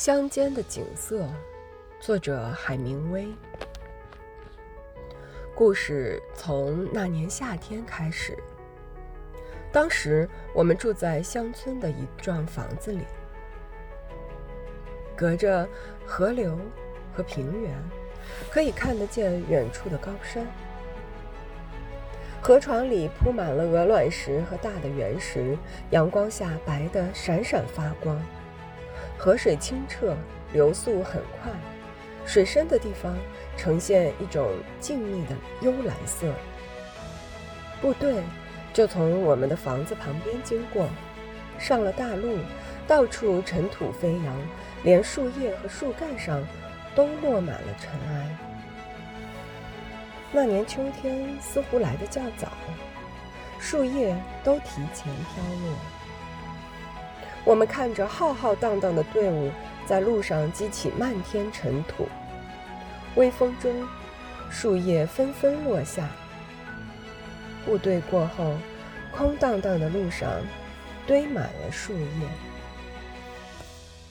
[0.00, 1.28] 乡间的景色，
[2.00, 3.28] 作者海明威。
[5.54, 8.34] 故事从那年夏天开始。
[9.70, 13.04] 当时我们住在乡村的一幢房子里，
[15.14, 15.68] 隔着
[16.06, 16.58] 河流
[17.12, 17.70] 和平原，
[18.50, 20.46] 可以看得见远处的高山。
[22.40, 25.58] 河床里铺满了鹅卵石和大的原石，
[25.90, 28.18] 阳光下白的闪闪发光。
[29.22, 30.16] 河水清澈，
[30.50, 31.52] 流速很快，
[32.24, 33.14] 水深的地方
[33.54, 36.26] 呈现一种静谧的幽蓝色。
[37.82, 38.22] 部队
[38.72, 40.88] 就从我们的房子旁边经过，
[41.58, 42.38] 上了大路，
[42.88, 44.34] 到处尘土飞扬，
[44.84, 46.42] 连树叶和树干上
[46.94, 48.36] 都落满了尘埃。
[50.32, 52.48] 那年秋天似乎来得较早，
[53.58, 55.76] 树叶都提前飘落。
[57.44, 59.50] 我们看着浩浩荡荡的队伍
[59.86, 62.08] 在路上激起漫天尘土，
[63.16, 63.86] 微风中，
[64.50, 66.08] 树叶纷纷落下。
[67.64, 68.56] 部队过后，
[69.10, 70.30] 空荡荡的路上
[71.06, 72.28] 堆满了树叶。